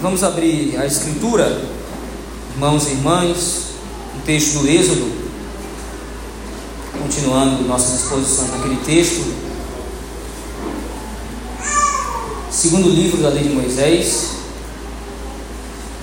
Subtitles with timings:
[0.00, 1.60] Vamos abrir a Escritura,
[2.54, 3.62] irmãos e irmãs,
[4.16, 5.10] o texto do Êxodo,
[7.02, 9.34] continuando nossas exposições naquele texto.
[12.48, 14.34] Segundo livro da Lei de Moisés,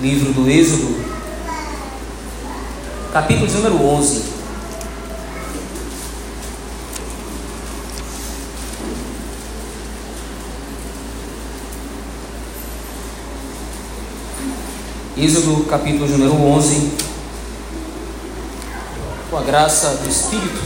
[0.01, 0.93] livro do Êxodo,
[3.13, 4.34] capítulo número 11.
[15.17, 16.91] Êxodo capítulo número 11.
[19.29, 20.61] Com a graça do Espírito,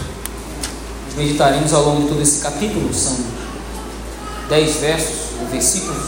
[1.15, 3.15] meditaremos ao longo de todo esse capítulo, são
[4.49, 6.03] dez versos ou versículos.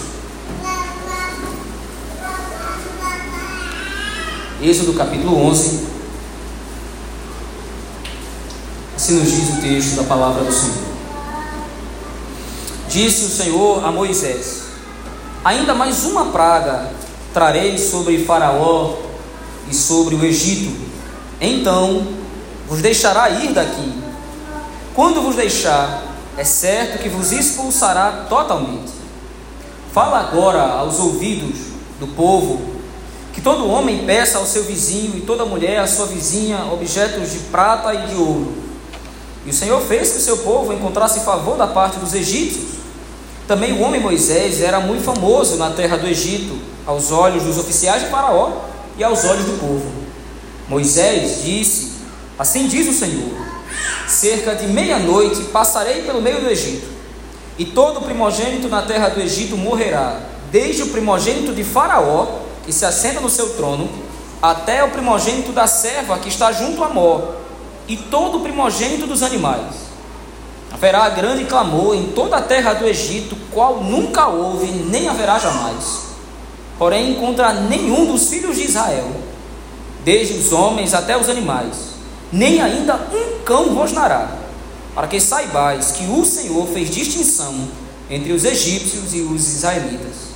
[4.60, 5.88] Êxodo capítulo 11.
[8.96, 10.92] Assim nos diz o texto da palavra do Senhor.
[12.90, 14.64] Disse o Senhor a Moisés:
[15.46, 16.90] Ainda mais uma praga
[17.34, 18.96] trarei sobre Faraó
[19.70, 20.76] e sobre o Egito.
[21.40, 22.08] Então
[22.68, 23.94] vos deixará ir daqui.
[24.94, 26.04] Quando vos deixar,
[26.38, 28.92] é certo que vos expulsará totalmente.
[29.94, 32.62] Fala agora aos ouvidos do povo
[33.34, 37.40] que todo homem peça ao seu vizinho e toda mulher à sua vizinha objetos de
[37.40, 38.54] prata e de ouro.
[39.46, 42.82] E o Senhor fez que o seu povo encontrasse favor da parte dos egípcios.
[43.48, 48.04] Também o homem Moisés era muito famoso na terra do Egito aos olhos dos oficiais
[48.04, 48.52] de Faraó
[48.98, 49.92] e aos olhos do povo.
[50.68, 51.92] Moisés disse:
[52.38, 53.32] Assim diz o Senhor:
[54.08, 56.88] Cerca de meia-noite passarei pelo meio do Egito,
[57.58, 60.20] e todo primogênito na terra do Egito morrerá,
[60.52, 63.90] desde o primogênito de Faraó, que se assenta no seu trono,
[64.42, 67.22] até o primogênito da serva que está junto a Mó,
[67.88, 69.92] e todo o primogênito dos animais.
[70.72, 76.11] Haverá grande clamor em toda a terra do Egito, qual nunca houve, nem haverá jamais
[76.82, 79.12] porém contra nenhum dos filhos de Israel,
[80.04, 81.92] desde os homens até os animais,
[82.32, 84.36] nem ainda um cão rosnará,
[84.96, 87.68] para que saibais que o Senhor fez distinção
[88.10, 90.32] entre os egípcios e os israelitas.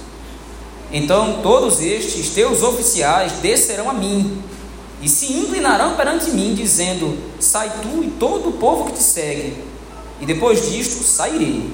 [0.91, 4.39] Então todos estes teus oficiais descerão a mim
[5.01, 9.57] e se inclinarão perante mim, dizendo: Sai tu e todo o povo que te segue.
[10.22, 11.67] E depois disto sairei.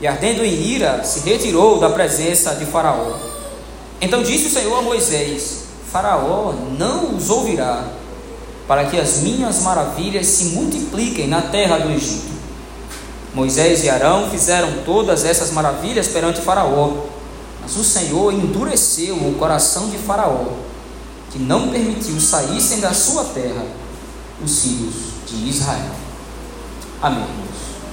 [0.00, 3.27] E ardendo em ira, se retirou da presença de Faraó.
[4.00, 7.84] Então disse o Senhor a Moisés: Faraó não os ouvirá,
[8.66, 12.38] para que as minhas maravilhas se multipliquem na terra do Egito.
[13.34, 17.06] Moisés e Arão fizeram todas essas maravilhas perante Faraó,
[17.60, 20.46] mas o Senhor endureceu o coração de Faraó,
[21.30, 23.64] que não permitiu saíssem da sua terra
[24.42, 24.94] os filhos
[25.26, 25.92] de Israel.
[27.02, 27.26] Amém.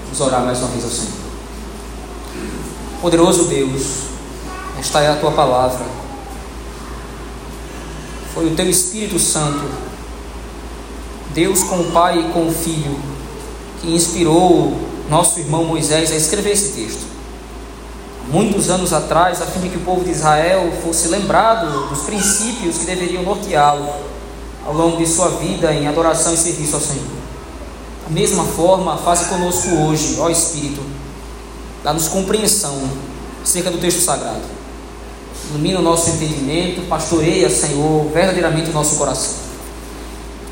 [0.05, 1.25] Vamos orar mais uma vez ao Senhor.
[3.01, 3.81] Poderoso Deus,
[4.79, 5.94] esta é a tua palavra.
[8.35, 9.63] Foi o teu Espírito Santo,
[11.33, 12.99] Deus com o Pai e com o Filho,
[13.79, 14.77] que inspirou
[15.09, 17.05] nosso irmão Moisés a escrever esse texto.
[18.29, 22.79] Muitos anos atrás, a fim de que o povo de Israel fosse lembrado dos princípios
[22.79, 23.87] que deveriam norteá-lo
[24.65, 27.05] ao longo de sua vida em adoração e serviço ao Senhor.
[28.05, 30.81] Da mesma forma, faze conosco hoje, ó Espírito,
[31.81, 32.81] dá-nos compreensão
[33.41, 34.54] acerca do texto sagrado
[35.49, 39.45] ilumina o nosso entendimento, pastoreia, Senhor, verdadeiramente o nosso coração.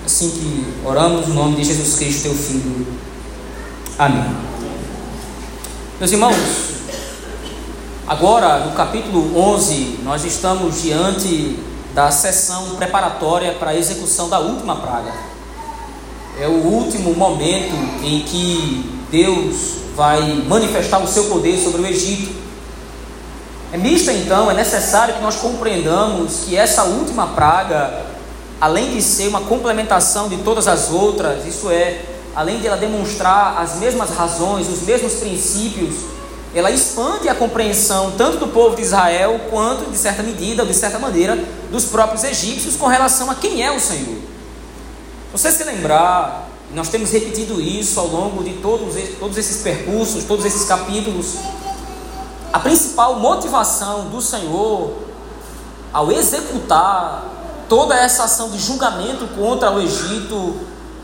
[0.05, 2.87] Assim que oramos no nome de Jesus Cristo, teu Filho.
[3.97, 4.23] Amém.
[5.99, 6.35] Meus irmãos,
[8.07, 11.57] agora no capítulo 11, nós estamos diante
[11.93, 15.13] da sessão preparatória para a execução da última praga.
[16.39, 22.42] É o último momento em que Deus vai manifestar o seu poder sobre o Egito
[23.73, 28.05] é mista então, é necessário que nós compreendamos que essa última praga,
[28.61, 33.59] além de ser uma complementação de todas as outras, isso é, além de ela demonstrar
[33.59, 35.95] as mesmas razões, os mesmos princípios,
[36.53, 40.75] ela expande a compreensão tanto do povo de Israel quanto, de certa medida, ou de
[40.75, 41.35] certa maneira,
[41.71, 44.17] dos próprios egípcios com relação a quem é o Senhor.
[45.31, 50.45] Você se lembrar, nós temos repetido isso ao longo de todos, todos esses percursos, todos
[50.45, 51.37] esses capítulos,
[52.53, 54.93] a principal motivação do Senhor
[55.91, 57.25] ao executar
[57.67, 60.59] toda essa ação de julgamento contra o Egito,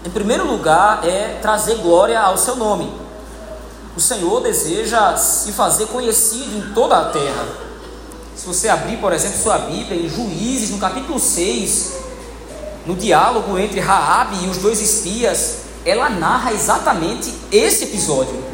[0.05, 2.93] em primeiro lugar, é trazer glória ao seu nome.
[3.97, 7.47] O Senhor deseja se fazer conhecido em toda a terra.
[8.35, 11.93] Se você abrir, por exemplo, sua Bíblia em Juízes, no capítulo 6,
[12.85, 18.48] no diálogo entre Raabe e os dois espias, ela narra exatamente esse episódio.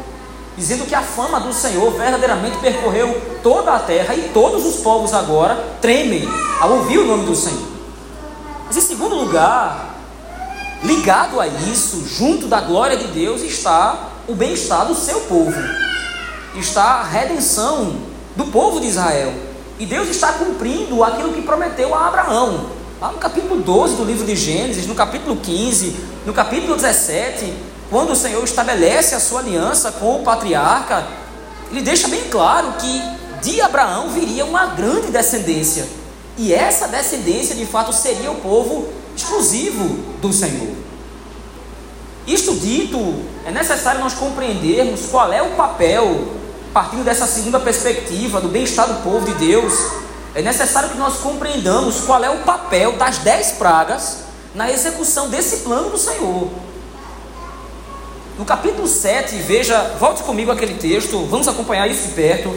[0.56, 5.12] Dizendo que a fama do Senhor verdadeiramente percorreu toda a terra e todos os povos
[5.12, 6.26] agora tremem
[6.60, 7.68] ao ouvir o nome do Senhor.
[8.66, 9.94] Mas em segundo lugar,
[10.82, 15.54] ligado a isso, junto da glória de Deus, está o bem-estar do seu povo,
[16.56, 17.96] está a redenção
[18.34, 19.32] do povo de Israel.
[19.78, 22.66] E Deus está cumprindo aquilo que prometeu a Abraão.
[22.98, 27.52] Lá no capítulo 12 do livro de Gênesis, no capítulo 15, no capítulo 17,
[27.90, 31.06] quando o Senhor estabelece a sua aliança com o patriarca,
[31.70, 33.02] ele deixa bem claro que
[33.42, 35.86] de Abraão viria uma grande descendência.
[36.36, 40.74] E essa descendência, de fato, seria o povo exclusivo do Senhor.
[42.26, 42.98] Isto dito,
[43.44, 46.34] é necessário nós compreendermos qual é o papel,
[46.72, 49.72] partindo dessa segunda perspectiva do bem-estar do povo de Deus,
[50.34, 54.18] é necessário que nós compreendamos qual é o papel das dez pragas
[54.54, 56.50] na execução desse plano do Senhor.
[58.38, 62.54] No capítulo 7, veja, volte comigo aquele texto, vamos acompanhar isso de perto.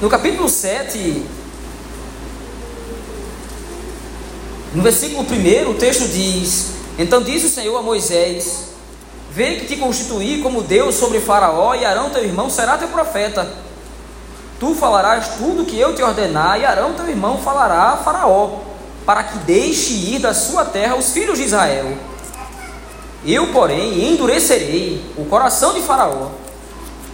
[0.00, 1.26] No capítulo 7,
[4.74, 6.66] no versículo 1, o texto diz:
[6.96, 8.74] Então disse o Senhor a Moisés:
[9.32, 13.63] Vê que te constituí como Deus sobre Faraó, e Arão teu irmão será teu profeta.
[14.64, 18.60] Tu falarás tudo que eu te ordenar, e Arão teu irmão falará a Faraó,
[19.04, 21.92] para que deixe ir da sua terra os filhos de Israel.
[23.26, 26.28] Eu, porém, endurecerei o coração de Faraó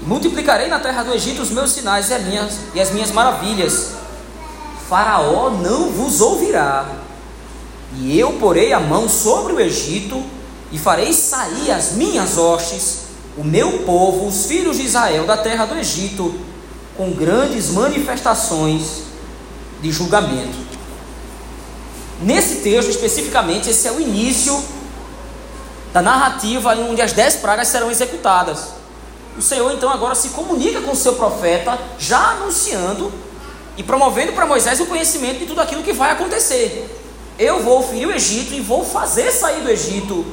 [0.03, 3.95] Multiplicarei na terra do Egito os meus sinais e as minhas, e as minhas maravilhas.
[4.89, 6.87] Faraó não vos ouvirá.
[7.97, 10.23] E eu porei a mão sobre o Egito
[10.71, 13.07] e farei sair as minhas hostes,
[13.37, 16.33] o meu povo, os filhos de Israel, da terra do Egito,
[17.01, 19.05] com grandes manifestações
[19.81, 20.59] de julgamento.
[22.21, 24.63] Nesse texto, especificamente, esse é o início
[25.95, 28.75] da narrativa onde as dez pragas serão executadas.
[29.39, 33.11] O Senhor então agora se comunica com o seu profeta, já anunciando
[33.79, 36.87] e promovendo para Moisés o conhecimento de tudo aquilo que vai acontecer.
[37.39, 40.27] Eu vou ferir o Egito e vou fazer sair do Egito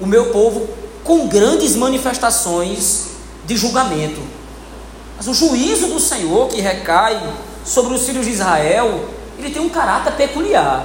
[0.00, 0.66] o meu povo
[1.04, 3.08] com grandes manifestações
[3.44, 4.35] de julgamento.
[5.16, 7.20] Mas o juízo do Senhor que recai
[7.64, 9.08] sobre os filhos de Israel,
[9.38, 10.84] ele tem um caráter peculiar.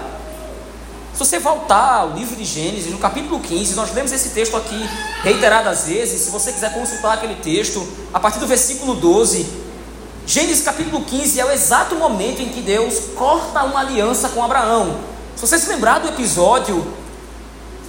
[1.13, 4.89] Se você voltar ao livro de Gênesis, no capítulo 15, nós lemos esse texto aqui
[5.23, 6.21] reiteradas vezes.
[6.21, 9.45] Se você quiser consultar aquele texto, a partir do versículo 12,
[10.25, 14.95] Gênesis capítulo 15 é o exato momento em que Deus corta uma aliança com Abraão.
[15.35, 16.85] Se você se lembrar do episódio,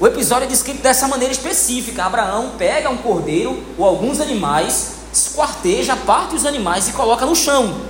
[0.01, 5.97] o episódio é descrito dessa maneira específica: Abraão pega um cordeiro ou alguns animais, esquarteja,
[5.97, 7.81] parte os animais e coloca no chão.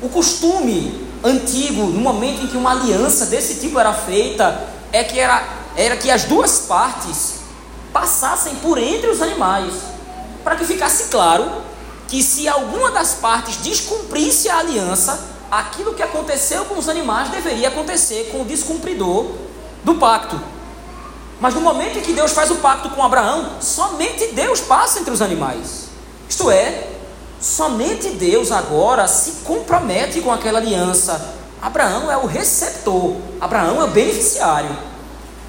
[0.00, 5.18] O costume antigo, no momento em que uma aliança desse tipo era feita, é que
[5.18, 5.42] era,
[5.76, 7.34] era que as duas partes
[7.92, 9.74] passassem por entre os animais,
[10.42, 11.62] para que ficasse claro
[12.08, 15.18] que se alguma das partes descumprisse a aliança,
[15.50, 19.30] aquilo que aconteceu com os animais deveria acontecer com o descumpridor
[19.84, 20.40] do pacto.
[21.42, 25.12] Mas no momento em que Deus faz o pacto com Abraão, somente Deus passa entre
[25.12, 25.88] os animais.
[26.28, 26.92] Isto é,
[27.42, 31.34] Somente Deus agora se compromete com aquela aliança.
[31.60, 34.70] Abraão é o receptor, Abraão é o beneficiário.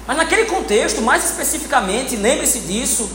[0.04, 3.08] Mas naquele contexto, mais especificamente, lembre-se disso,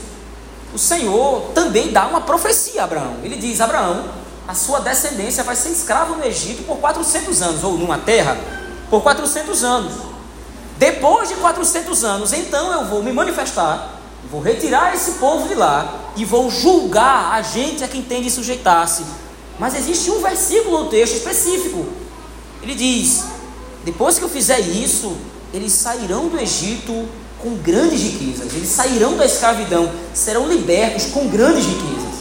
[0.73, 3.17] o Senhor também dá uma profecia a Abraão.
[3.21, 4.05] Ele diz: Abraão,
[4.47, 8.37] a sua descendência vai ser escravo no Egito por 400 anos, ou numa terra,
[8.89, 10.08] por 400 anos.
[10.79, 16.11] Depois de 400 anos, então eu vou me manifestar Vou retirar esse povo de lá
[16.15, 19.03] e vou julgar a gente a quem tem de sujeitar-se.
[19.57, 21.85] Mas existe um versículo no texto específico.
[22.61, 23.23] Ele diz:
[23.83, 25.15] Depois que eu fizer isso,
[25.53, 27.07] eles sairão do Egito
[27.39, 28.53] com grandes riquezas.
[28.53, 32.19] Eles sairão da escravidão, serão libertos com grandes riquezas.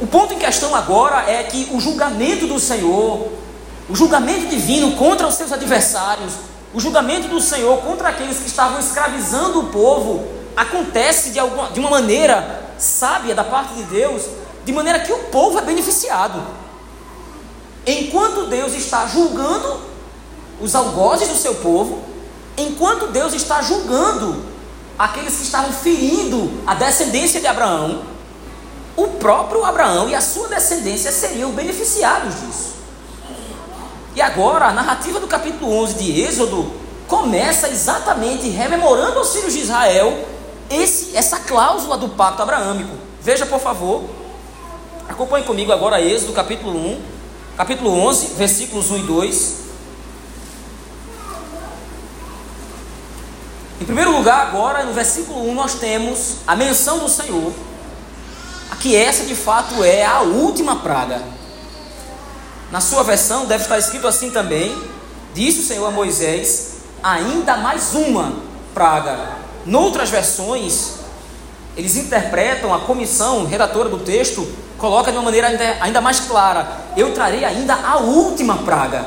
[0.00, 3.28] O ponto em questão agora é que o julgamento do Senhor,
[3.88, 6.32] o julgamento divino contra os seus adversários,
[6.74, 10.26] o julgamento do Senhor contra aqueles que estavam escravizando o povo
[10.56, 14.22] acontece de, alguma, de uma maneira sábia da parte de Deus,
[14.64, 16.42] de maneira que o povo é beneficiado.
[17.86, 19.80] Enquanto Deus está julgando
[20.60, 22.02] os algozes do seu povo,
[22.56, 24.44] enquanto Deus está julgando
[24.98, 28.02] aqueles que estavam ferindo a descendência de Abraão,
[28.96, 32.75] o próprio Abraão e a sua descendência seriam beneficiados disso.
[34.16, 36.72] E agora, a narrativa do capítulo 11 de Êxodo
[37.06, 40.26] começa exatamente rememorando aos filhos de Israel
[40.68, 42.90] esse, essa cláusula do pacto abraâmico.
[43.22, 44.02] Veja, por favor,
[45.08, 47.00] Acompanhe comigo agora Êxodo capítulo 1,
[47.56, 49.54] capítulo 11, versículos 1 e 2.
[53.80, 57.52] Em primeiro lugar, agora, no versículo 1, nós temos a menção do Senhor,
[58.80, 61.22] que essa de fato é a última praga.
[62.70, 64.76] Na sua versão deve estar escrito assim também:
[65.34, 68.32] Disse o Senhor a Moisés: ainda mais uma
[68.74, 69.36] praga.
[69.64, 70.94] Noutras versões,
[71.76, 74.46] eles interpretam, a comissão redatora do texto
[74.78, 75.48] coloca de uma maneira
[75.80, 79.06] ainda, mais clara: Eu trarei ainda a última praga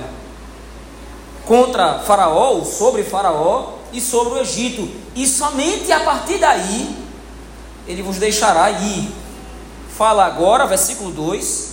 [1.46, 6.96] contra Faraó, sobre Faraó e sobre o Egito, e somente a partir daí
[7.88, 9.12] ele vos deixará ir.
[9.98, 11.69] Fala agora, versículo 2: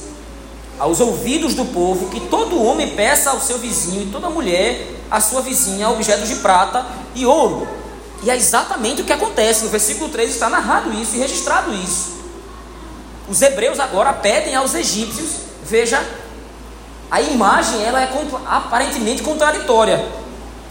[0.79, 5.21] aos ouvidos do povo que todo homem peça ao seu vizinho e toda mulher à
[5.21, 7.67] sua vizinha objetos de prata e ouro.
[8.23, 9.65] E é exatamente o que acontece.
[9.65, 12.17] No versículo 3 está narrado isso e registrado isso.
[13.29, 15.31] Os hebreus agora pedem aos egípcios,
[15.65, 16.05] veja,
[17.11, 18.09] a imagem ela é
[18.47, 20.05] aparentemente contraditória.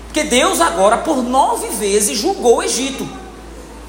[0.06, 3.08] Porque Deus agora por nove vezes julgou o Egito.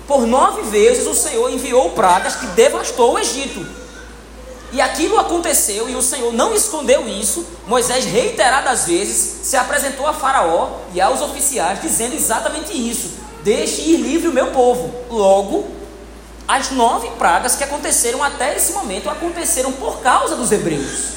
[0.06, 3.66] Por nove vezes o Senhor enviou pragas que devastou o Egito.
[4.76, 7.46] E aquilo aconteceu e o Senhor não escondeu isso.
[7.66, 13.08] Moisés, reiteradas vezes, se apresentou a Faraó e aos oficiais, dizendo exatamente isso:
[13.42, 14.94] Deixe ir livre o meu povo.
[15.08, 15.66] Logo,
[16.46, 21.14] as nove pragas que aconteceram até esse momento aconteceram por causa dos hebreus.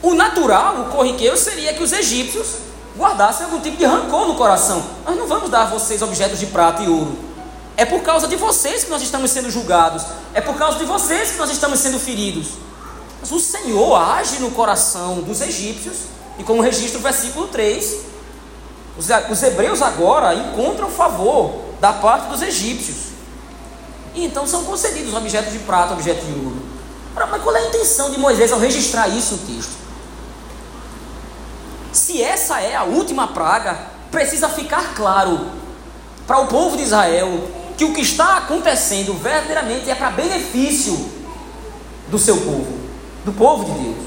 [0.00, 2.54] O natural, o corriqueiro, seria que os egípcios
[2.96, 4.82] guardassem algum tipo de rancor no coração.
[5.04, 7.18] Nós não vamos dar a vocês objetos de prata e ouro.
[7.76, 10.02] É por causa de vocês que nós estamos sendo julgados.
[10.32, 12.48] É por causa de vocês que nós estamos sendo feridos.
[13.20, 15.96] Mas o Senhor age no coração dos egípcios.
[16.38, 17.96] E como registra o versículo 3,
[18.96, 22.96] os, hebreus agora encontram favor da parte dos egípcios.
[24.14, 26.62] E então são concedidos objetos de prata, objetos de ouro.
[27.14, 29.72] Mas qual é a intenção de Moisés ao registrar isso no texto?
[31.92, 33.78] Se essa é a última praga,
[34.10, 35.50] precisa ficar claro
[36.26, 41.10] para o povo de Israel que o que está acontecendo verdadeiramente é para benefício
[42.10, 42.78] do seu povo,
[43.24, 44.06] do povo de Deus.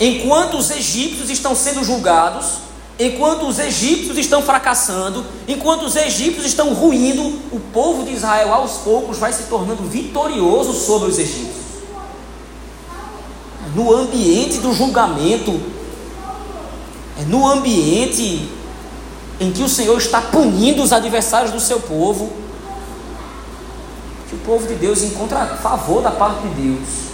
[0.00, 2.58] Enquanto os egípcios estão sendo julgados,
[2.98, 8.78] enquanto os egípcios estão fracassando, enquanto os egípcios estão ruindo, o povo de Israel aos
[8.78, 11.66] poucos vai se tornando vitorioso sobre os egípcios.
[13.74, 15.60] No ambiente do julgamento,
[17.18, 18.48] é no ambiente
[19.38, 22.32] em que o Senhor está punindo os adversários do seu povo,
[24.28, 27.06] que o povo de Deus encontra favor da parte de Deus.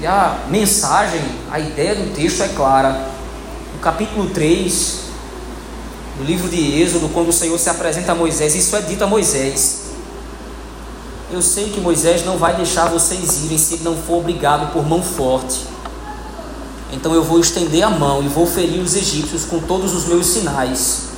[0.00, 1.20] E a mensagem,
[1.50, 3.08] a ideia do texto é clara.
[3.74, 4.98] No capítulo 3,
[6.18, 9.06] do livro de Êxodo, quando o Senhor se apresenta a Moisés, isso é dito a
[9.06, 9.88] Moisés.
[11.30, 15.02] Eu sei que Moisés não vai deixar vocês irem se não for obrigado por mão
[15.02, 15.66] forte.
[16.92, 20.26] Então eu vou estender a mão e vou ferir os egípcios com todos os meus
[20.26, 21.08] sinais.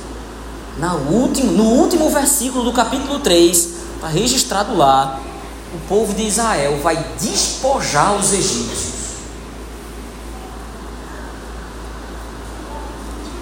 [0.77, 5.19] Na último, no último versículo do capítulo 3, está registrado lá:
[5.73, 9.01] o povo de Israel vai despojar os egípcios.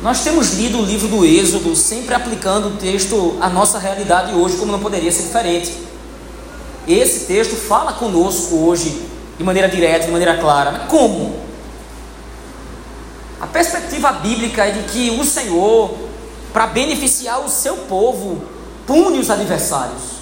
[0.01, 4.55] Nós temos lido o livro do Êxodo, sempre aplicando o texto à nossa realidade hoje,
[4.55, 5.73] como não poderia ser diferente.
[6.87, 9.01] Esse texto fala conosco hoje
[9.37, 10.85] de maneira direta, de maneira clara.
[10.87, 11.48] Como?
[13.39, 15.95] A perspectiva bíblica é de que o Senhor,
[16.51, 18.41] para beneficiar o seu povo,
[18.85, 20.19] pune os adversários.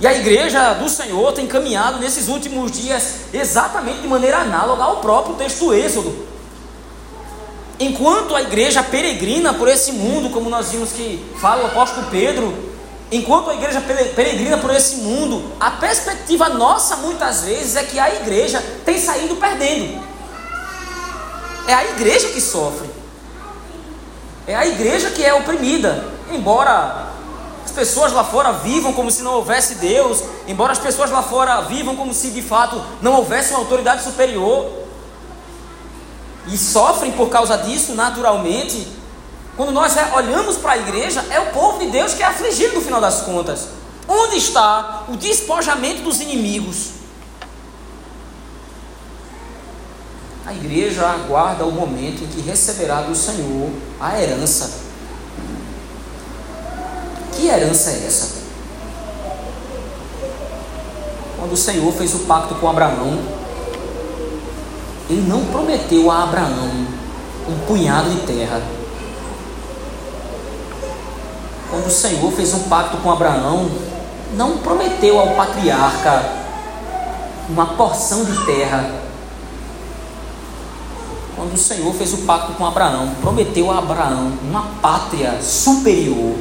[0.00, 4.96] E a igreja do Senhor tem caminhado nesses últimos dias exatamente de maneira análoga ao
[4.96, 6.26] próprio texto do Êxodo.
[7.78, 12.52] Enquanto a igreja peregrina por esse mundo, como nós vimos que fala o apóstolo Pedro,
[13.12, 18.12] enquanto a igreja peregrina por esse mundo, a perspectiva nossa muitas vezes é que a
[18.12, 20.11] igreja tem saído perdendo.
[21.66, 22.88] É a igreja que sofre.
[24.46, 26.04] É a igreja que é oprimida.
[26.30, 27.10] Embora
[27.64, 31.60] as pessoas lá fora vivam como se não houvesse Deus, embora as pessoas lá fora
[31.62, 34.82] vivam como se de fato não houvesse uma autoridade superior,
[36.48, 38.88] e sofrem por causa disso naturalmente,
[39.56, 42.80] quando nós olhamos para a igreja, é o povo de Deus que é afligido no
[42.80, 43.68] final das contas.
[44.08, 46.91] Onde está o despojamento dos inimigos?
[50.44, 53.70] A igreja aguarda o momento em que receberá do Senhor
[54.00, 54.70] a herança.
[57.32, 58.42] Que herança é essa?
[61.38, 63.18] Quando o Senhor fez o pacto com Abraão,
[65.08, 66.86] ele não prometeu a Abraão
[67.48, 68.62] um punhado de terra.
[71.70, 73.70] Quando o Senhor fez um pacto com Abraão,
[74.34, 76.22] não prometeu ao patriarca
[77.48, 79.01] uma porção de terra.
[81.42, 86.36] Quando o Senhor fez o pacto com Abraão, prometeu a Abraão uma pátria superior.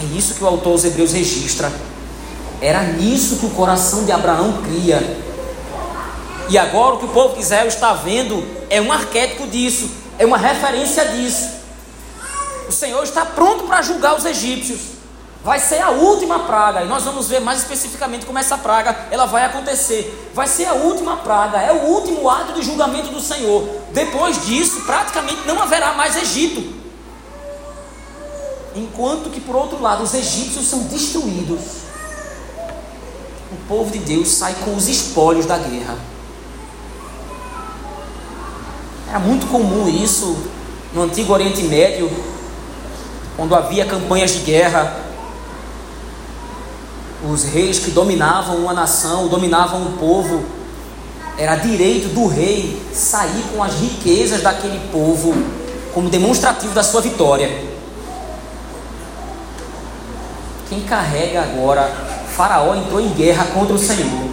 [0.00, 1.72] É isso que o autor dos Hebreus registra.
[2.60, 5.20] Era nisso que o coração de Abraão cria.
[6.48, 10.24] E agora o que o povo de Israel está vendo é um arquétipo disso, é
[10.24, 11.48] uma referência disso.
[12.68, 14.93] O Senhor está pronto para julgar os egípcios.
[15.44, 19.26] Vai ser a última praga, e nós vamos ver mais especificamente como essa praga ela
[19.26, 20.30] vai acontecer.
[20.32, 23.68] Vai ser a última praga, é o último ato de julgamento do Senhor.
[23.92, 26.82] Depois disso, praticamente não haverá mais Egito.
[28.74, 31.60] Enquanto que por outro lado, os egípcios são destruídos.
[33.52, 35.98] O povo de Deus sai com os espólios da guerra.
[39.10, 40.38] Era muito comum isso
[40.94, 42.10] no antigo Oriente Médio,
[43.36, 45.03] quando havia campanhas de guerra.
[47.30, 50.44] Os reis que dominavam uma nação, dominavam um povo,
[51.38, 55.34] era direito do rei sair com as riquezas daquele povo
[55.92, 57.48] como demonstrativo da sua vitória.
[60.68, 61.90] Quem carrega agora,
[62.36, 64.28] Faraó entrou em guerra contra o Senhor.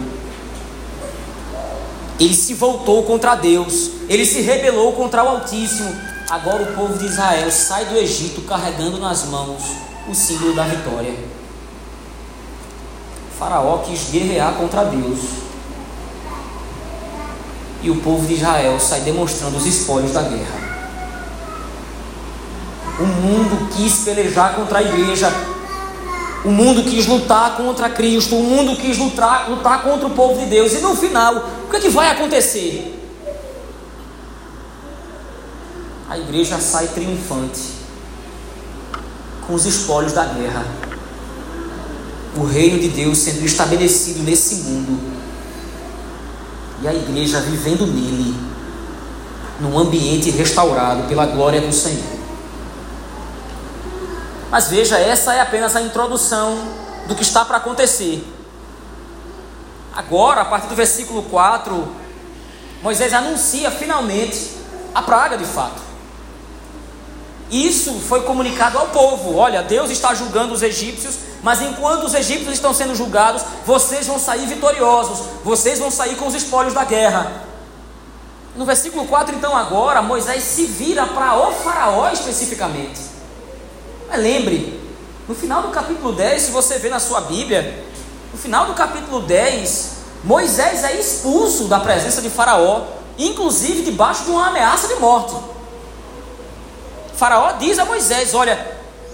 [2.18, 5.92] Ele se voltou contra Deus, ele se rebelou contra o Altíssimo.
[6.28, 9.62] Agora o povo de Israel sai do Egito carregando nas mãos
[10.08, 11.14] o símbolo da vitória.
[13.42, 15.18] Faraó quis guerrear contra Deus.
[17.82, 20.62] E o povo de Israel sai demonstrando os espólios da guerra.
[23.00, 25.28] O mundo quis pelejar contra a igreja,
[26.44, 30.46] o mundo quis lutar contra Cristo, o mundo quis lutar, lutar contra o povo de
[30.46, 31.34] Deus, e no final,
[31.64, 32.96] o que, é que vai acontecer?
[36.08, 37.72] A igreja sai triunfante,
[39.48, 40.64] com os espólios da guerra,
[42.36, 44.98] o reino de Deus sendo estabelecido nesse mundo,
[46.82, 48.34] e a igreja vivendo nele,
[49.60, 52.20] num ambiente restaurado pela glória do Senhor.
[54.50, 56.58] Mas veja, essa é apenas a introdução
[57.06, 58.26] do que está para acontecer.
[59.94, 61.88] Agora, a partir do versículo 4,
[62.82, 64.50] Moisés anuncia finalmente
[64.94, 65.91] a praga de fato.
[67.52, 72.54] Isso foi comunicado ao povo: olha, Deus está julgando os egípcios, mas enquanto os egípcios
[72.54, 77.30] estão sendo julgados, vocês vão sair vitoriosos, vocês vão sair com os espólios da guerra.
[78.56, 83.00] No versículo 4, então, agora, Moisés se vira para o Faraó especificamente.
[84.08, 84.80] Mas lembre,
[85.28, 87.84] no final do capítulo 10, se você vê na sua Bíblia,
[88.32, 89.90] no final do capítulo 10,
[90.24, 92.84] Moisés é expulso da presença de Faraó,
[93.18, 95.51] inclusive debaixo de uma ameaça de morte.
[97.22, 98.66] Faraó diz a Moisés: Olha,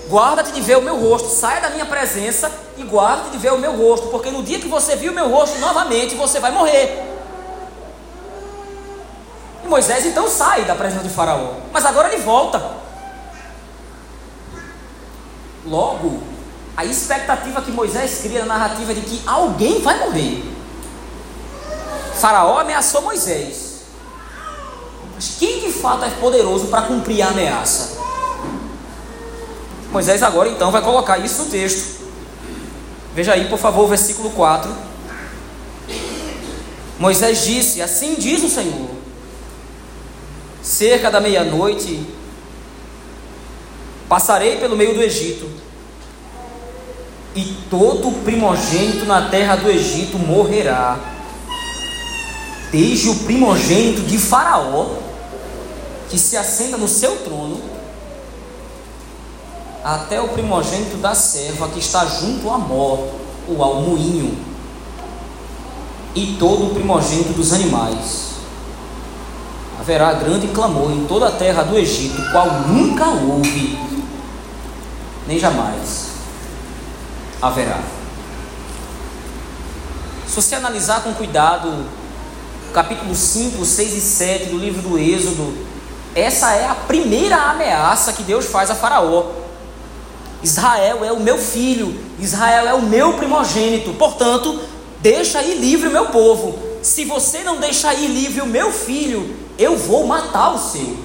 [0.09, 3.59] guarda-te de ver o meu rosto, saia da minha presença e guarda-te de ver o
[3.59, 7.05] meu rosto, porque no dia que você vir o meu rosto novamente, você vai morrer.
[9.63, 12.79] E Moisés então sai da presença de Faraó, mas agora ele volta.
[15.67, 16.23] Logo,
[16.79, 20.43] a expectativa que Moisés cria na narrativa é de que alguém vai morrer.
[22.15, 23.83] Faraó ameaçou Moisés.
[25.15, 27.98] Mas quem de fato é poderoso para cumprir a ameaça?
[29.91, 31.99] Moisés agora então vai colocar isso no texto.
[33.15, 34.71] Veja aí, por favor, o versículo 4.
[36.99, 38.91] Moisés disse: Assim diz o Senhor:
[40.63, 42.19] cerca da meia-noite
[44.09, 45.47] Passarei pelo meio do Egito,
[47.37, 50.99] e todo primogênito na terra do Egito morrerá,
[52.73, 54.97] desde o primogênito de Faraó,
[56.09, 57.61] que se assenta no seu trono,
[59.85, 62.99] até o primogênito da serva que está junto à mó,
[63.49, 64.37] ou ao moinho,
[66.15, 68.29] e todo o primogênito dos animais.
[69.81, 73.79] Haverá grande clamor em toda a terra do Egito, qual nunca houve
[75.27, 76.09] nem jamais
[77.41, 77.81] haverá.
[80.27, 81.87] Se você analisar com cuidado
[82.73, 85.55] capítulo 5, 6 e 7 do livro do Êxodo,
[86.15, 89.38] essa é a primeira ameaça que Deus faz a Faraó.
[90.43, 94.61] Israel é o meu filho, Israel é o meu primogênito, portanto,
[95.01, 96.59] deixa ir livre o meu povo.
[96.83, 100.97] Se você não deixar ir livre o meu filho, eu vou matar o seu.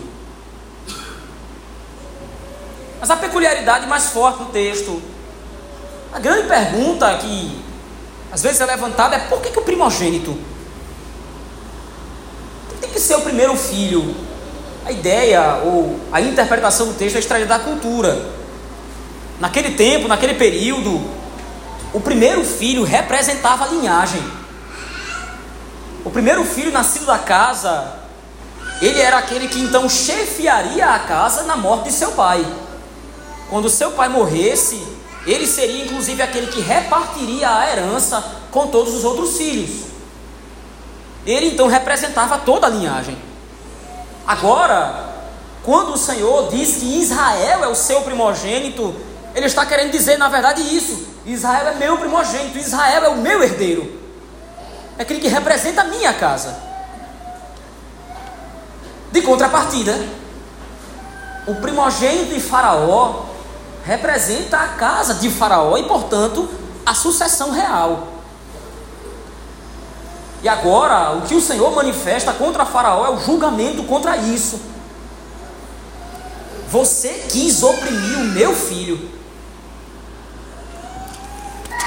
[2.99, 5.01] Mas a peculiaridade mais forte do texto,
[6.13, 7.63] a grande pergunta que
[8.31, 10.37] às vezes é levantada é por que, que o primogênito
[12.83, 14.13] tem que ser o primeiro filho?
[14.85, 18.42] A ideia ou a interpretação do texto é extraída da cultura.
[19.39, 21.01] Naquele tempo, naquele período,
[21.93, 24.23] o primeiro filho representava a linhagem.
[26.03, 27.93] O primeiro filho nascido da casa,
[28.81, 32.45] ele era aquele que então chefiaria a casa na morte de seu pai.
[33.49, 34.81] Quando seu pai morresse,
[35.25, 39.83] ele seria inclusive aquele que repartiria a herança com todos os outros filhos.
[41.25, 43.17] Ele então representava toda a linhagem.
[44.27, 45.11] Agora,
[45.63, 48.93] quando o Senhor diz que Israel é o seu primogênito,
[49.35, 53.43] ele está querendo dizer, na verdade, isso: Israel é meu primogênito, Israel é o meu
[53.43, 53.99] herdeiro,
[54.97, 56.55] é aquele que representa a minha casa.
[59.11, 59.95] De contrapartida,
[61.45, 63.25] o primogênito de Faraó
[63.85, 66.49] representa a casa de Faraó e, portanto,
[66.85, 68.07] a sucessão real.
[70.41, 74.59] E agora, o que o Senhor manifesta contra Faraó é o julgamento contra isso.
[76.69, 79.09] Você quis oprimir o meu filho.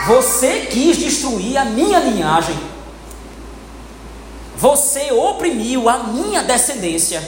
[0.07, 2.57] Você quis destruir a minha linhagem.
[4.57, 7.23] Você oprimiu a minha descendência.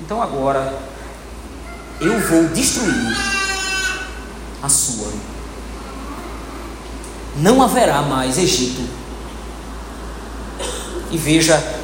[0.00, 0.78] Então agora
[2.00, 3.16] eu vou destruir
[4.62, 5.12] a sua.
[7.36, 8.82] Não haverá mais Egito.
[11.10, 11.81] E veja,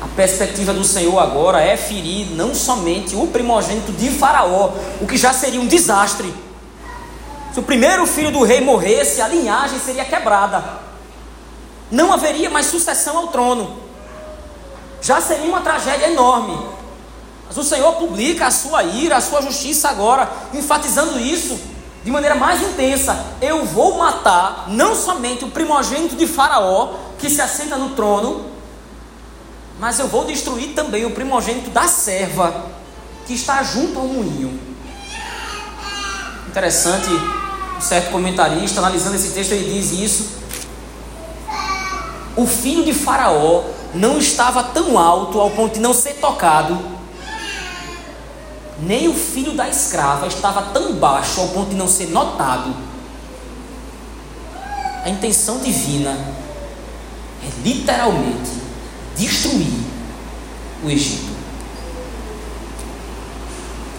[0.00, 5.16] a perspectiva do Senhor agora é ferir não somente o primogênito de Faraó, o que
[5.16, 6.32] já seria um desastre.
[7.52, 10.64] Se o primeiro filho do rei morresse, a linhagem seria quebrada.
[11.90, 13.76] Não haveria mais sucessão ao trono.
[15.02, 16.56] Já seria uma tragédia enorme.
[17.46, 21.58] Mas o Senhor publica a sua ira, a sua justiça agora, enfatizando isso
[22.04, 23.26] de maneira mais intensa.
[23.42, 28.46] Eu vou matar não somente o primogênito de Faraó, que se assenta no trono,
[29.80, 32.66] mas eu vou destruir também o primogênito da serva,
[33.26, 34.60] que está junto ao moinho.
[36.46, 37.08] Interessante,
[37.76, 40.28] um certo comentarista, analisando esse texto, ele diz isso.
[42.36, 47.00] O filho de Faraó não estava tão alto ao ponto de não ser tocado
[48.82, 52.74] nem o filho da escrava estava tão baixo ao ponto de não ser notado.
[55.04, 56.10] A intenção divina
[57.42, 58.59] é literalmente
[59.20, 59.84] destruir
[60.82, 61.30] o Egito.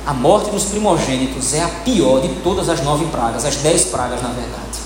[0.06, 4.22] A morte dos primogênitos é a pior de todas as nove pragas, as dez pragas
[4.22, 4.80] na verdade.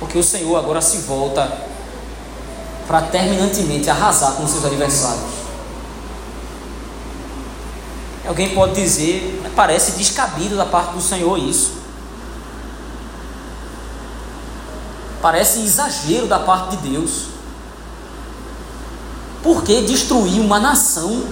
[0.00, 1.68] Porque o Senhor agora se volta
[2.86, 5.38] para terminantemente arrasar com seus adversários.
[8.26, 11.77] Alguém pode dizer, parece descabido da parte do Senhor isso.
[15.20, 17.26] Parece exagero da parte de Deus.
[19.42, 21.24] Por que destruir uma nação?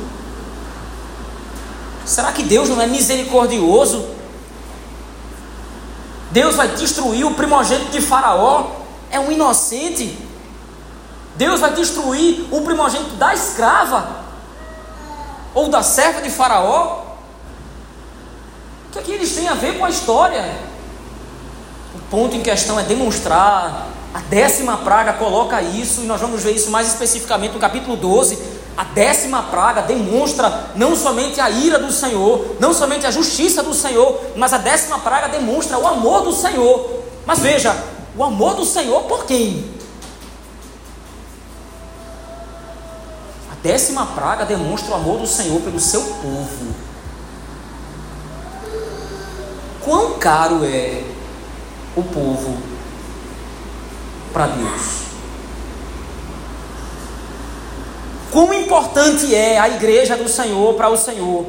[2.05, 4.07] Será que Deus não é misericordioso?
[6.31, 8.70] Deus vai destruir o primogênito de Faraó?
[9.11, 10.18] É um inocente.
[11.37, 14.27] Deus vai destruir o primogênito da escrava?
[15.57, 17.03] ou da serva de Faraó?
[18.88, 20.44] O que, é que eles têm a ver com a história?
[21.97, 26.53] O ponto em questão é demonstrar, a décima praga coloca isso, e nós vamos ver
[26.53, 28.39] isso mais especificamente no capítulo 12.
[28.77, 33.75] A décima praga demonstra não somente a ira do Senhor, não somente a justiça do
[33.75, 37.03] Senhor, mas a décima praga demonstra o amor do Senhor.
[37.25, 37.75] Mas veja,
[38.17, 39.77] o amor do Senhor por quem?
[43.67, 46.73] décima praga demonstra o amor do Senhor pelo seu povo.
[49.85, 51.03] Quão caro é
[51.97, 52.59] o povo
[54.33, 55.07] para Deus?
[58.31, 61.47] Quão importante é a igreja do Senhor para o Senhor?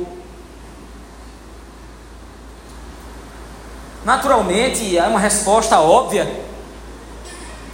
[4.05, 6.45] Naturalmente, é uma resposta óbvia.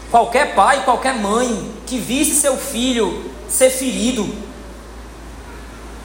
[0.10, 4.28] Qualquer pai, qualquer mãe que visse seu filho ser ferido.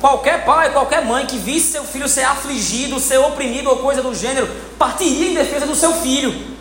[0.00, 4.14] Qualquer pai, qualquer mãe que visse seu filho ser afligido, ser oprimido ou coisa do
[4.14, 4.46] gênero,
[4.78, 6.57] partiria em defesa do seu filho.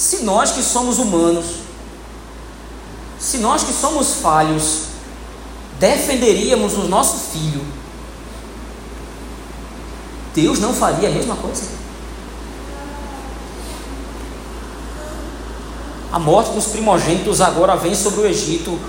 [0.00, 1.44] Se nós que somos humanos,
[3.18, 4.84] se nós que somos falhos,
[5.78, 7.62] defenderíamos o nosso filho,
[10.34, 11.64] Deus não faria a mesma coisa?
[16.10, 18.80] A morte dos primogênitos agora vem sobre o Egito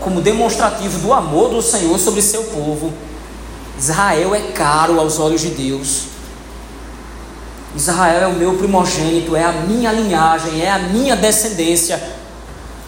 [0.00, 2.92] como demonstrativo do amor do Senhor sobre seu povo.
[3.78, 6.13] Israel é caro aos olhos de Deus.
[7.74, 12.00] Israel é o meu primogênito, é a minha linhagem, é a minha descendência.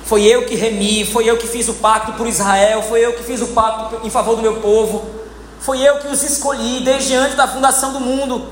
[0.04, 3.24] Foi eu que remi, foi eu que fiz o pacto por Israel, foi eu que
[3.24, 5.04] fiz o pacto em favor do meu povo,
[5.58, 8.48] foi eu que os escolhi desde antes da fundação do mundo.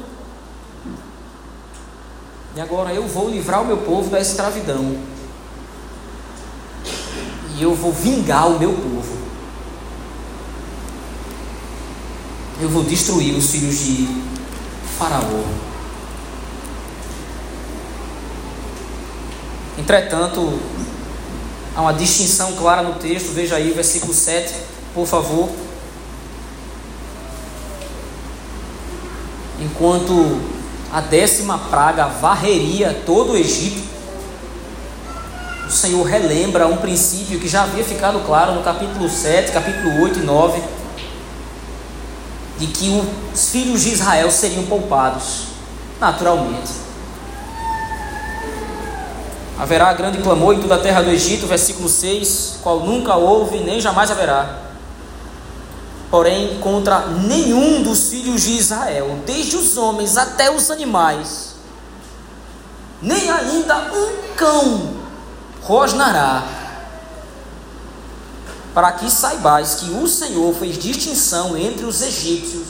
[2.56, 4.96] E agora eu vou livrar o meu povo da escravidão.
[7.56, 9.16] E eu vou vingar o meu povo.
[12.60, 14.08] Eu vou destruir os filhos de
[14.98, 15.63] Faraó.
[19.76, 20.60] Entretanto,
[21.74, 24.54] há uma distinção clara no texto, veja aí, versículo 7,
[24.94, 25.48] por favor.
[29.60, 30.40] Enquanto
[30.92, 33.82] a décima praga varreria todo o Egito,
[35.66, 40.20] o Senhor relembra um princípio que já havia ficado claro no capítulo 7, capítulo 8
[40.20, 40.62] e 9,
[42.58, 45.46] de que os filhos de Israel seriam poupados,
[46.00, 46.70] naturalmente.
[49.58, 53.80] Haverá grande clamor em toda a terra do Egito, versículo 6, qual nunca houve nem
[53.80, 54.62] jamais haverá.
[56.10, 61.54] Porém, contra nenhum dos filhos de Israel, desde os homens até os animais,
[63.00, 64.94] nem ainda um cão
[65.62, 66.42] rosnará,
[68.74, 72.66] para que saibais que o Senhor fez distinção entre os egípcios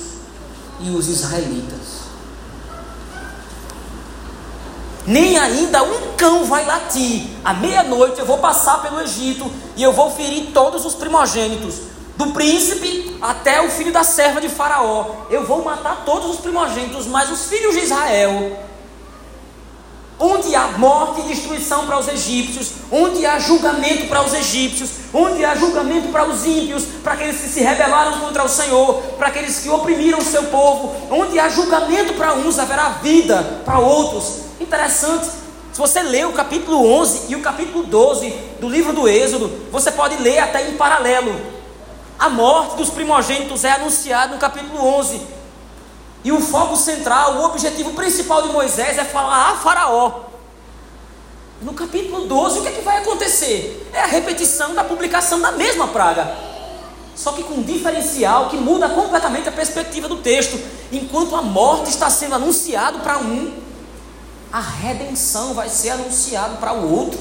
[0.81, 1.84] e os israelitas
[5.06, 7.26] nem ainda um cão vai latir.
[7.44, 11.76] À meia-noite eu vou passar pelo Egito e eu vou ferir todos os primogênitos,
[12.16, 15.26] do príncipe até o filho da serva de Faraó.
[15.30, 18.56] Eu vou matar todos os primogênitos, mas os filhos de Israel,
[20.18, 25.44] onde há morte e destruição para os egípcios, onde há julgamento para os egípcios, onde
[25.44, 29.58] há julgamento para os ímpios, para aqueles que se rebelaram contra o Senhor, para aqueles
[29.58, 34.43] que oprimiram o seu povo, onde há julgamento para uns, haverá vida para outros.
[34.64, 35.27] Interessante.
[35.72, 39.92] Se você ler o capítulo 11 e o capítulo 12 do livro do Êxodo, você
[39.92, 41.38] pode ler até em paralelo.
[42.18, 45.20] A morte dos primogênitos é anunciada no capítulo 11.
[46.24, 50.22] E o foco central, o objetivo principal de Moisés é falar a Faraó.
[51.61, 53.90] No capítulo 12, o que, é que vai acontecer?
[53.92, 56.35] É a repetição da publicação da mesma praga.
[57.14, 60.59] Só que com um diferencial que muda completamente a perspectiva do texto.
[60.90, 63.63] Enquanto a morte está sendo anunciado para um,
[64.54, 67.18] a redenção vai ser anunciada para o outro.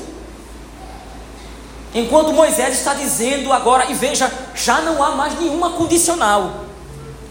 [1.92, 6.66] Enquanto Moisés está dizendo agora, e veja, já não há mais nenhuma condicional.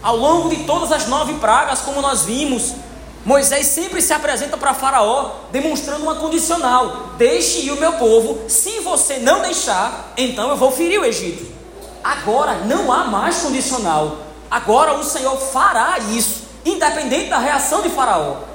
[0.03, 2.73] Ao longo de todas as nove pragas, como nós vimos,
[3.23, 8.81] Moisés sempre se apresenta para Faraó demonstrando uma condicional: deixe ir o meu povo, se
[8.81, 11.49] você não deixar, então eu vou ferir o Egito.
[12.03, 14.17] Agora não há mais condicional.
[14.51, 18.51] Agora o Senhor fará isso, independente da reação de Faraó.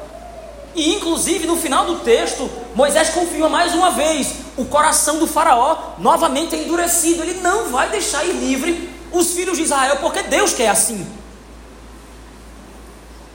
[0.79, 5.95] E inclusive no final do texto, Moisés confirma mais uma vez: o coração do Faraó
[5.99, 7.25] novamente é endurecido.
[7.25, 11.05] Ele não vai deixar ir livre os filhos de Israel, porque Deus quer assim.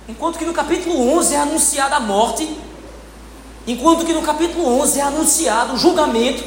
[0.07, 2.47] Enquanto que no capítulo 11 é anunciada a morte,
[3.67, 6.45] enquanto que no capítulo 11 é anunciado o julgamento,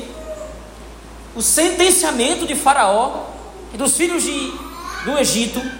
[1.35, 3.27] o sentenciamento de Faraó
[3.75, 4.51] e dos filhos de,
[5.05, 5.71] do Egito, no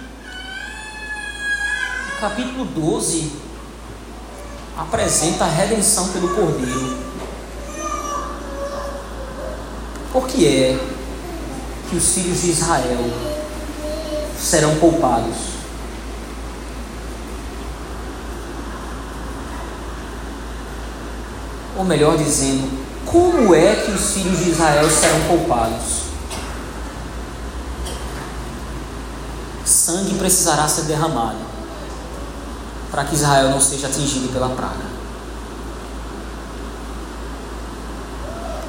[2.21, 3.46] capítulo 12
[4.77, 6.97] apresenta a redenção pelo Cordeiro.
[10.13, 10.79] Por que é
[11.89, 13.09] que os filhos de Israel
[14.39, 15.35] serão poupados?
[21.75, 26.07] Ou melhor dizendo, como é que os filhos de Israel serão poupados?
[29.65, 31.46] Sangue precisará ser derramado
[32.91, 34.97] para que Israel não seja atingido pela praga.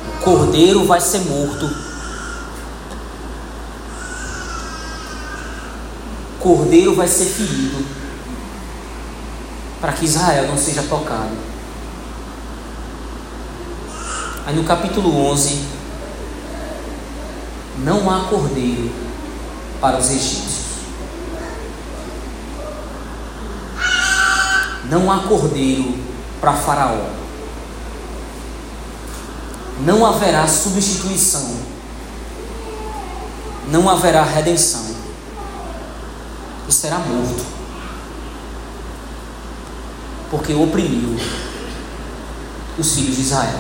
[0.09, 1.67] O cordeiro vai ser morto.
[6.37, 7.85] O cordeiro vai ser ferido
[9.81, 11.49] para que Israel não seja tocado.
[14.47, 15.63] Aí no capítulo 11,
[17.79, 18.91] não há cordeiro
[19.81, 20.58] para os egípcios.
[24.89, 25.95] Não há cordeiro
[26.41, 27.11] para Faraó.
[29.85, 31.57] Não haverá substituição.
[33.71, 34.87] Não haverá redenção.
[36.67, 37.45] E será morto.
[40.31, 41.17] Porque oprimiu
[42.79, 43.59] os filhos de Israel.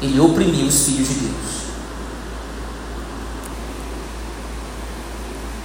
[0.00, 1.58] Ele oprimiu os filhos de Deus.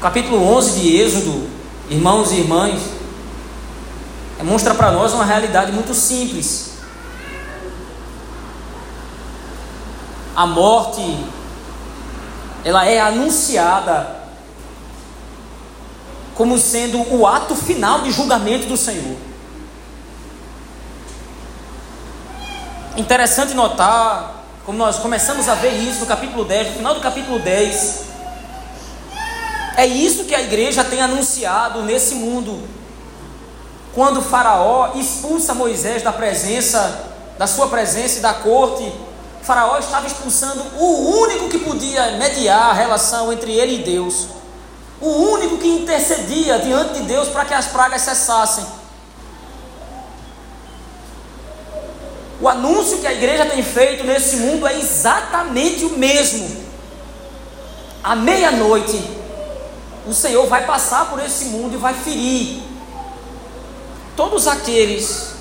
[0.01, 1.47] Capítulo 11 de Êxodo,
[1.89, 2.81] irmãos e irmãs,
[4.43, 6.73] mostra para nós uma realidade muito simples.
[10.35, 11.17] a morte
[12.65, 14.23] ela é anunciada
[16.33, 19.17] como sendo o ato final de julgamento do Senhor.
[22.97, 27.37] Interessante notar, como nós começamos a ver isso no capítulo 10, no final do capítulo
[27.37, 28.03] 10,
[29.77, 32.67] é isso que a igreja tem anunciado nesse mundo.
[33.93, 38.91] Quando Faraó expulsa Moisés da presença, da sua presença e da corte,
[39.43, 44.27] Faraó estava expulsando o único que podia mediar a relação entre ele e Deus,
[44.99, 48.65] o único que intercedia diante de Deus para que as pragas cessassem.
[52.41, 56.63] O anúncio que a igreja tem feito nesse mundo é exatamente o mesmo.
[58.03, 58.99] À meia-noite,
[60.07, 62.72] o Senhor vai passar por esse mundo e vai ferir
[64.15, 65.33] todos aqueles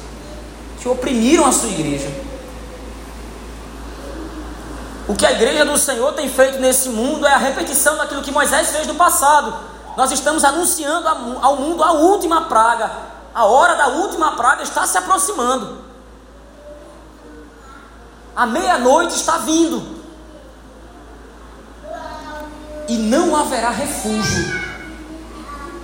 [0.80, 2.10] que oprimiram a sua igreja.
[5.08, 8.30] O que a igreja do Senhor tem feito nesse mundo é a repetição daquilo que
[8.30, 9.54] Moisés fez no passado.
[9.96, 12.90] Nós estamos anunciando ao mundo a última praga.
[13.34, 15.78] A hora da última praga está se aproximando.
[18.34, 20.02] A meia-noite está vindo
[22.88, 24.62] e não haverá refúgio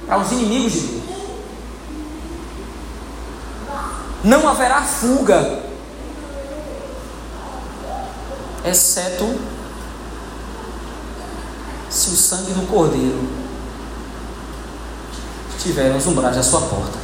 [0.07, 0.98] para os inimigos de Deus.
[4.25, 5.63] Não haverá fuga,
[8.65, 9.39] exceto
[11.89, 13.29] se o sangue do cordeiro
[15.57, 16.99] estiver nos umbrais da sua porta.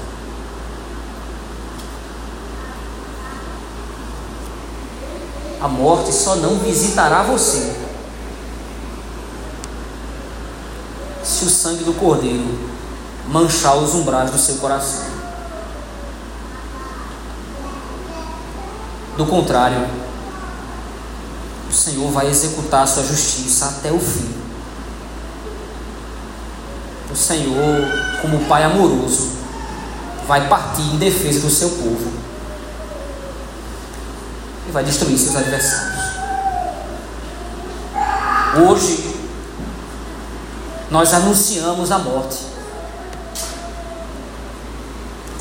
[5.60, 7.74] A morte só não visitará você
[11.22, 12.44] se o sangue do cordeiro
[13.28, 15.23] manchar os umbrais do seu coração.
[19.16, 19.86] Do contrário,
[21.70, 24.34] o Senhor vai executar a sua justiça até o fim.
[27.12, 27.88] O Senhor,
[28.20, 29.30] como Pai amoroso,
[30.26, 32.12] vai partir em defesa do seu povo
[34.68, 36.04] e vai destruir seus adversários.
[38.66, 39.14] Hoje,
[40.90, 42.38] nós anunciamos a morte.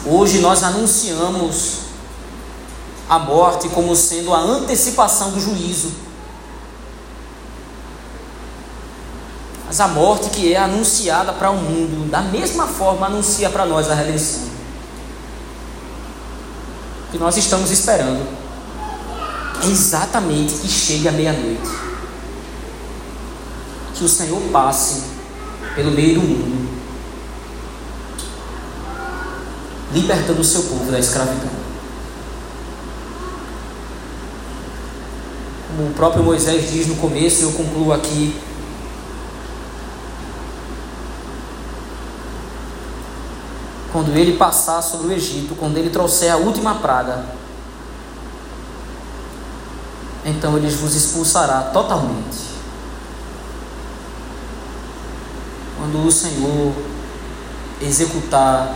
[0.06, 1.83] Hoje nós anunciamos
[3.10, 5.92] a morte como sendo a antecipação do juízo.
[9.68, 13.90] Mas a morte que é anunciada para o mundo, da mesma forma anuncia para nós
[13.90, 14.44] a redenção.
[17.12, 18.44] Que nós estamos esperando
[19.64, 21.72] é exatamente que chegue a meia-noite.
[23.96, 25.04] Que o Senhor passe
[25.76, 26.70] pelo meio do mundo,
[29.94, 31.63] libertando o seu povo da escravidão.
[35.76, 38.40] Como o próprio Moisés diz no começo, eu concluo aqui.
[43.92, 47.26] Quando ele passar sobre o Egito, quando ele trouxer a última praga,
[50.24, 52.54] então ele vos expulsará totalmente
[55.78, 56.74] quando o Senhor
[57.82, 58.74] executar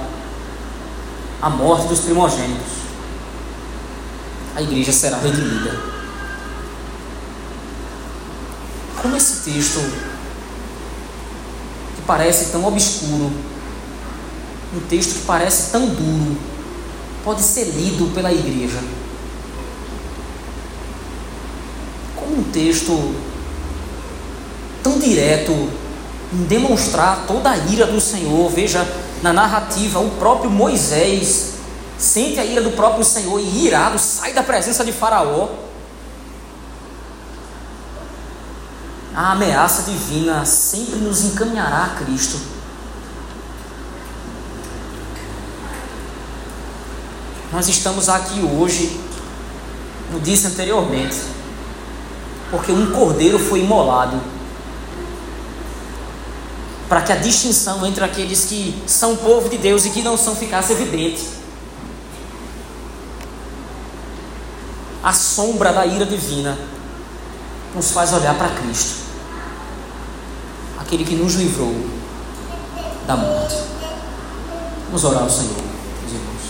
[1.42, 2.74] a morte dos primogênitos,
[4.56, 5.97] a igreja será redimida.
[9.08, 9.80] Como esse texto,
[11.96, 13.32] que parece tão obscuro,
[14.76, 16.36] um texto que parece tão duro,
[17.24, 18.84] pode ser lido pela igreja?
[22.17, 23.15] Como um texto
[24.84, 25.54] tão direto
[26.34, 28.50] em demonstrar toda a ira do Senhor.
[28.50, 28.86] Veja
[29.24, 31.54] na narrativa, o próprio Moisés
[31.98, 35.67] sente a ira do próprio Senhor e irado sai da presença de Faraó.
[39.18, 42.40] A ameaça divina sempre nos encaminhará a Cristo.
[47.52, 49.02] Nós estamos aqui hoje,
[50.06, 51.18] como disse anteriormente,
[52.52, 54.22] porque um cordeiro foi imolado
[56.88, 60.36] para que a distinção entre aqueles que são povo de Deus e que não são
[60.36, 61.28] ficasse evidente.
[65.04, 66.56] A sombra da ira divina
[67.74, 69.07] nos faz olhar para Cristo,
[70.88, 71.75] aquele que nos livrou
[73.06, 73.58] da morte.
[74.85, 76.42] Vamos orar ao Senhor, meus irmãos.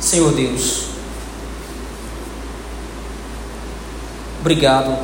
[0.00, 0.88] Senhor Deus,
[4.40, 4.96] Obrigado.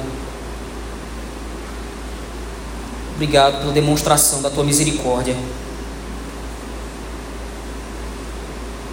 [3.14, 5.36] Obrigado pela demonstração da tua misericórdia.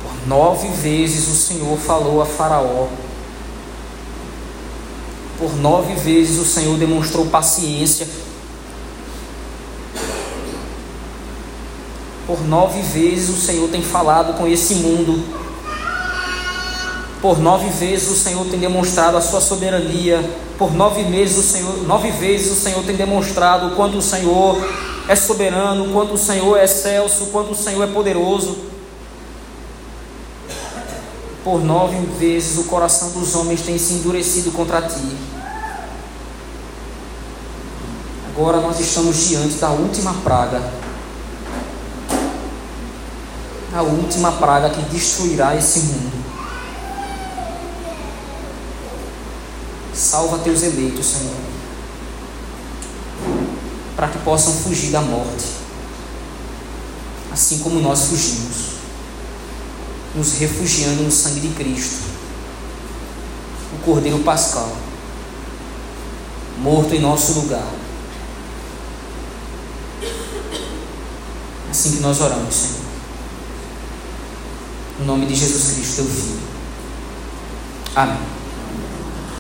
[0.04, 2.88] Por nove vezes o Senhor falou a Faraó.
[5.42, 8.08] Por nove vezes o Senhor demonstrou paciência.
[12.28, 15.20] Por nove vezes o Senhor tem falado com esse mundo.
[17.24, 20.24] Por nove vezes o Senhor tem demonstrado a sua soberania.
[20.60, 24.64] Por nove meses o Senhor, nove vezes o Senhor tem demonstrado o quanto o Senhor
[25.08, 28.71] é soberano, o quanto o Senhor é excelso, o quanto o Senhor é poderoso.
[31.44, 35.18] Por nove vezes o coração dos homens tem se endurecido contra ti.
[38.30, 40.62] Agora nós estamos diante da última praga.
[43.74, 46.22] A última praga que destruirá esse mundo.
[49.96, 51.36] Salva teus eleitos, Senhor,
[53.96, 55.46] para que possam fugir da morte,
[57.32, 58.71] assim como nós fugimos
[60.16, 62.04] nos refugiando no sangue de Cristo,
[63.74, 64.76] o Cordeiro Pascal,
[66.60, 67.68] morto em nosso lugar.
[71.70, 72.82] Assim que nós oramos, Senhor.
[75.00, 76.40] No nome de Jesus Cristo, teu Filho.
[77.96, 78.31] Amém.